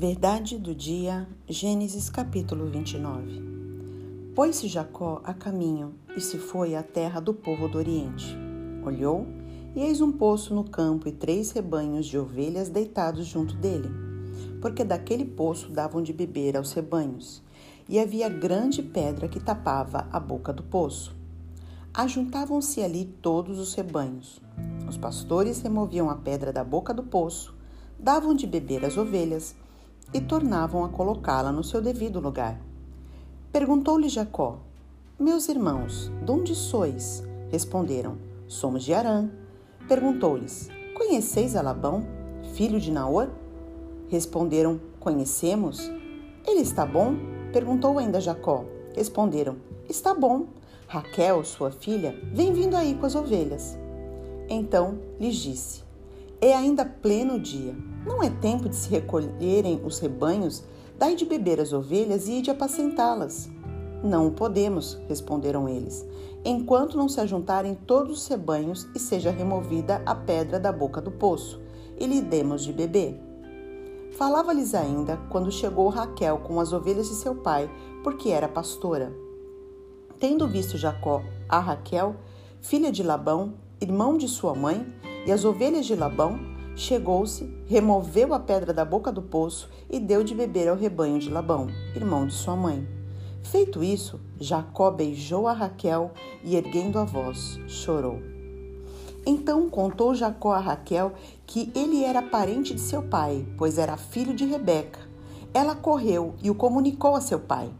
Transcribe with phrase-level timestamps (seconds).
[0.00, 4.32] Verdade do dia, Gênesis capítulo 29.
[4.34, 8.34] Pôs-se Jacó a caminho e se foi à terra do povo do Oriente.
[8.82, 9.26] Olhou,
[9.76, 13.90] e eis um poço no campo e três rebanhos de ovelhas deitados junto dele,
[14.62, 17.42] porque daquele poço davam de beber aos rebanhos,
[17.86, 21.14] e havia grande pedra que tapava a boca do poço.
[21.92, 24.40] Ajuntavam-se ali todos os rebanhos.
[24.88, 27.54] Os pastores removiam a pedra da boca do poço,
[27.98, 29.54] davam de beber às ovelhas,
[30.12, 32.60] e tornavam a colocá-la no seu devido lugar.
[33.52, 34.58] Perguntou-lhe Jacó:
[35.18, 37.22] Meus irmãos, de onde sois?
[37.50, 39.28] Responderam: Somos de Arã.
[39.88, 42.04] Perguntou-lhes: Conheceis a Labão,
[42.54, 43.28] filho de Naor?
[44.08, 45.90] Responderam: Conhecemos.
[46.46, 47.14] Ele está bom?
[47.52, 48.64] Perguntou ainda Jacó.
[48.94, 49.56] Responderam:
[49.88, 50.46] Está bom.
[50.86, 53.78] Raquel, sua filha, vem vindo aí com as ovelhas.
[54.48, 55.84] Então lhes disse:
[56.40, 60.64] É ainda pleno dia não é tempo de se recolherem os rebanhos,
[60.98, 63.48] dai de beber as ovelhas e de apacentá-las.
[64.02, 66.06] Não podemos, responderam eles,
[66.44, 71.10] enquanto não se ajuntarem todos os rebanhos e seja removida a pedra da boca do
[71.10, 71.60] poço,
[71.98, 73.20] e lhe demos de beber.
[74.12, 77.70] Falava-lhes ainda quando chegou Raquel com as ovelhas de seu pai,
[78.02, 79.12] porque era pastora.
[80.18, 82.16] Tendo visto Jacó a Raquel,
[82.60, 84.86] filha de Labão, irmão de sua mãe,
[85.26, 86.38] e as ovelhas de Labão,
[86.80, 91.28] chegou-se, removeu a pedra da boca do poço e deu de beber ao rebanho de
[91.28, 92.88] Labão, irmão de sua mãe.
[93.42, 96.10] Feito isso, Jacó beijou a Raquel
[96.42, 98.18] e, erguendo a voz, chorou.
[99.26, 101.12] Então contou Jacó a Raquel
[101.46, 105.00] que ele era parente de seu pai, pois era filho de Rebeca.
[105.52, 107.70] Ela correu e o comunicou a seu pai.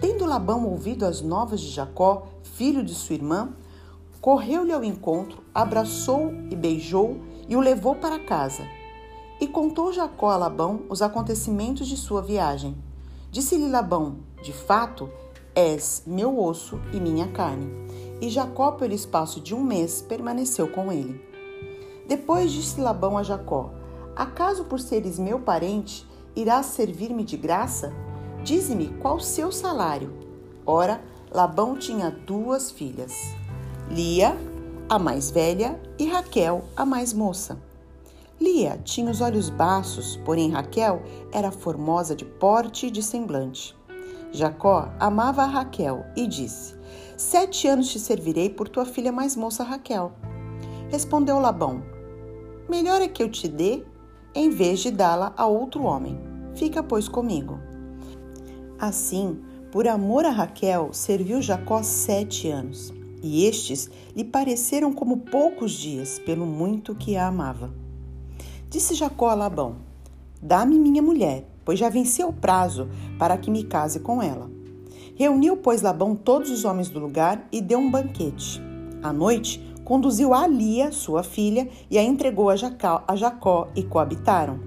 [0.00, 3.50] Tendo Labão ouvido as novas de Jacó, filho de sua irmã,
[4.20, 8.66] correu-lhe ao encontro, abraçou e beijou e o levou para casa.
[9.40, 12.76] E contou Jacó a Labão os acontecimentos de sua viagem.
[13.30, 15.10] Disse-lhe Labão: De fato,
[15.54, 17.68] és meu osso e minha carne.
[18.20, 21.20] E Jacó, pelo espaço de um mês, permaneceu com ele.
[22.06, 23.70] Depois disse Labão a Jacó:
[24.14, 27.92] Acaso por seres meu parente, irás servir-me de graça?
[28.44, 30.12] Dize-me qual seu salário.
[30.64, 33.12] Ora, Labão tinha duas filhas,
[33.88, 34.36] Lia,
[34.90, 37.56] a mais velha, e Raquel, a mais moça.
[38.40, 43.76] Lia tinha os olhos baços, porém Raquel era formosa de porte e de semblante.
[44.32, 46.74] Jacó amava a Raquel e disse:
[47.16, 50.10] Sete anos te servirei por tua filha mais moça Raquel.
[50.88, 51.84] Respondeu Labão:
[52.68, 53.84] Melhor é que eu te dê
[54.34, 56.18] em vez de dá-la a outro homem.
[56.56, 57.60] Fica, pois, comigo.
[58.76, 59.40] Assim,
[59.70, 62.92] por amor a Raquel, serviu Jacó sete anos
[63.22, 67.70] e estes lhe pareceram como poucos dias, pelo muito que a amava.
[68.68, 69.76] Disse Jacó a Labão:
[70.40, 72.88] Dá-me minha mulher, pois já venceu o prazo
[73.18, 74.50] para que me case com ela.
[75.14, 78.62] Reuniu, pois, Labão todos os homens do lugar e deu um banquete.
[79.02, 83.82] À noite, conduziu a Lia, sua filha, e a entregou a Jacó, a Jacó e
[83.82, 84.60] coabitaram.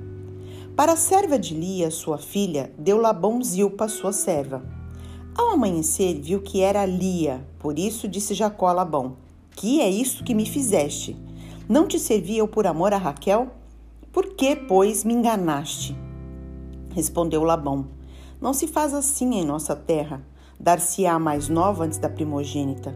[0.76, 4.64] Para a serva de Lia, sua filha, deu Labão Zilpa, sua serva.
[5.36, 9.18] Ao amanhecer, viu que era Lia, por isso disse Jacó a Labão:
[9.56, 11.18] Que é isso que me fizeste?
[11.68, 13.48] Não te servi eu por amor a Raquel?
[14.12, 15.96] Por que, pois, me enganaste?
[16.94, 17.88] Respondeu Labão:
[18.40, 20.22] Não se faz assim em nossa terra.
[20.60, 22.96] Dar-se-á mais nova antes da primogênita.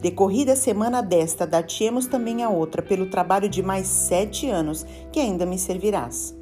[0.00, 5.20] Decorrida a semana desta, dar-te-emos também a outra, pelo trabalho de mais sete anos, que
[5.20, 6.35] ainda me servirás.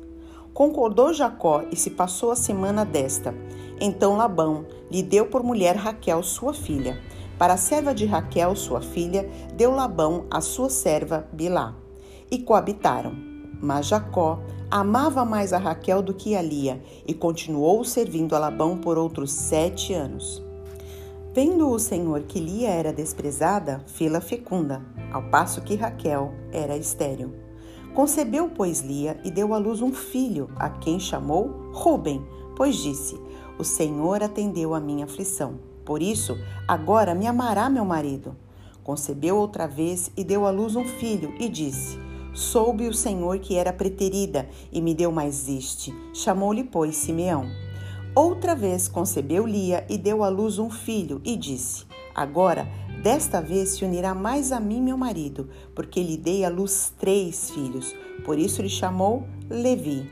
[0.55, 3.35] Concordou Jacó e se passou a semana desta.
[3.81, 6.97] Então Labão lhe deu por mulher Raquel, sua filha.
[7.37, 11.75] Para a serva de Raquel, sua filha, deu Labão a sua serva Bilá.
[12.31, 13.13] E coabitaram.
[13.61, 14.39] Mas Jacó
[14.71, 19.33] amava mais a Raquel do que a Lia e continuou servindo a Labão por outros
[19.33, 20.41] sete anos.
[21.33, 27.35] Vendo o Senhor que Lia era desprezada, fê-la fecunda, ao passo que Raquel era estéril.
[27.94, 32.26] Concebeu, pois, Lia e deu à luz um filho, a quem chamou Ruben,
[32.56, 33.17] pois disse:
[33.56, 35.61] O Senhor atendeu a minha aflição.
[35.85, 36.37] Por isso,
[36.67, 38.37] agora me amará meu marido.
[38.82, 41.96] Concebeu outra vez e deu à luz um filho, e disse:
[42.35, 45.94] Soube o Senhor que era preterida, e me deu mais este.
[46.12, 47.47] Chamou-lhe, pois, Simeão.
[48.12, 52.67] Outra vez concebeu Lia e deu à luz um filho, e disse: Agora
[53.05, 57.51] Desta vez se unirá mais a mim meu marido, porque lhe dei à luz três
[57.51, 57.95] filhos.
[58.25, 60.11] Por isso lhe chamou Levi.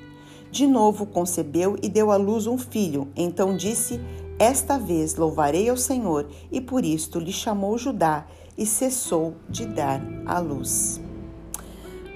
[0.50, 3.08] De novo concebeu e deu à luz um filho.
[3.16, 3.98] Então disse:
[4.38, 8.26] Esta vez louvarei ao Senhor, e por isto lhe chamou Judá,
[8.58, 11.00] e cessou de dar à luz.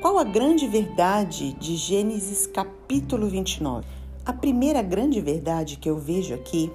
[0.03, 3.87] Qual a grande verdade de Gênesis capítulo 29?
[4.27, 6.71] A primeira grande verdade que eu vejo aqui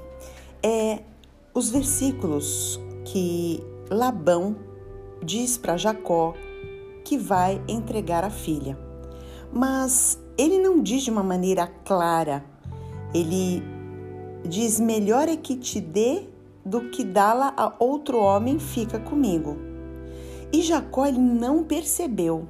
[0.64, 1.02] é
[1.54, 4.56] os versículos que Labão
[5.22, 6.34] diz para Jacó
[7.04, 8.80] que vai entregar a filha.
[9.52, 12.42] Mas ele não diz de uma maneira clara.
[13.14, 13.62] Ele
[14.48, 16.24] diz: melhor é que te dê
[16.66, 19.58] do que dá-la a outro homem, fica comigo.
[20.54, 22.48] E Jacó ele não percebeu.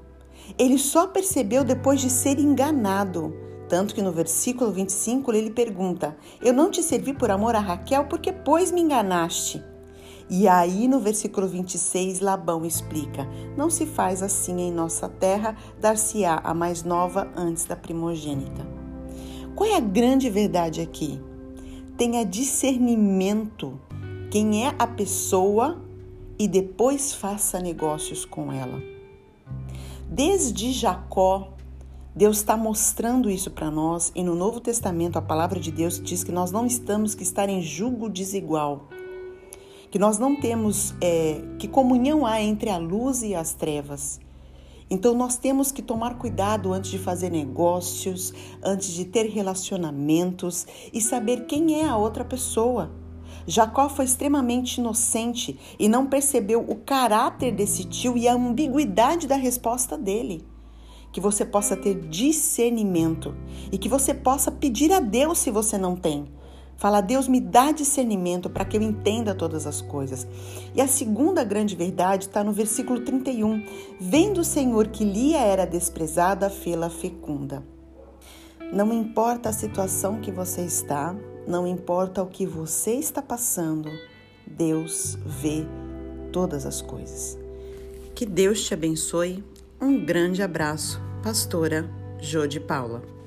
[0.59, 3.33] Ele só percebeu depois de ser enganado.
[3.67, 8.05] Tanto que no versículo 25 ele pergunta: Eu não te servi por amor a Raquel,
[8.05, 9.70] porque pois me enganaste.
[10.33, 16.39] E aí no versículo 26 Labão explica: Não se faz assim em nossa terra, dar-se-á
[16.41, 18.65] a mais nova antes da primogênita.
[19.53, 21.19] Qual é a grande verdade aqui?
[21.97, 23.77] Tenha discernimento
[24.31, 25.81] quem é a pessoa
[26.39, 28.81] e depois faça negócios com ela.
[30.09, 31.53] Desde Jacó,
[32.15, 36.23] Deus está mostrando isso para nós e no Novo Testamento a palavra de Deus diz
[36.23, 38.87] que nós não estamos que estar em julgo desigual,
[39.91, 44.21] que nós não temos é, que comunhão há entre a luz e as trevas.
[44.89, 48.33] Então nós temos que tomar cuidado antes de fazer negócios,
[48.63, 52.91] antes de ter relacionamentos e saber quem é a outra pessoa.
[53.45, 59.35] Jacó foi extremamente inocente e não percebeu o caráter desse tio e a ambiguidade da
[59.35, 60.45] resposta dele.
[61.11, 63.35] Que você possa ter discernimento
[63.71, 66.25] e que você possa pedir a Deus se você não tem.
[66.81, 70.25] Fala, Deus, me dá discernimento para que eu entenda todas as coisas.
[70.73, 73.63] E a segunda grande verdade está no versículo 31.
[73.99, 77.63] Vendo o Senhor que Lia era desprezada, fê-la fecunda.
[78.73, 81.15] Não importa a situação que você está,
[81.47, 83.91] não importa o que você está passando,
[84.47, 85.67] Deus vê
[86.31, 87.37] todas as coisas.
[88.15, 89.43] Que Deus te abençoe.
[89.79, 91.87] Um grande abraço, Pastora
[92.19, 93.20] Jô de Paula.